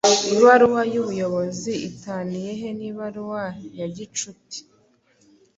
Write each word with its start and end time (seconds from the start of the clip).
Ibaruwa 0.35 0.81
y’ubuyobozi 0.93 1.73
itaniye 1.89 2.51
he 2.59 2.69
n’ibaruwa 2.77 3.43
ya 3.79 3.87
gicuti? 3.95 4.59